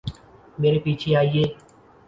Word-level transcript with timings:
میرے 0.59 0.79
پیچھے 0.83 1.15
آییے 1.19 1.43